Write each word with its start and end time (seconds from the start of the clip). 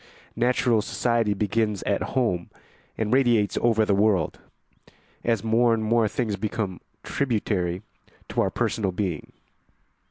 Natural 0.35 0.81
society 0.81 1.35
begins 1.35 1.83
at 1.83 2.01
home 2.17 2.49
and 2.97 3.13
radiates 3.13 3.55
over 3.61 3.85
the 3.85 3.93
world, 3.93 4.39
as 5.23 5.43
more 5.43 5.75
and 5.75 5.83
more 5.83 6.07
things 6.07 6.37
become 6.37 6.81
tributary 7.03 7.83
to 8.29 8.41
our 8.41 8.49
personal 8.49 8.91
being. 8.91 9.31